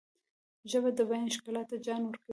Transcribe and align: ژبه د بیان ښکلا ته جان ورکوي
ژبه 0.69 0.89
د 0.97 0.99
بیان 1.09 1.27
ښکلا 1.35 1.63
ته 1.69 1.75
جان 1.85 2.01
ورکوي 2.05 2.29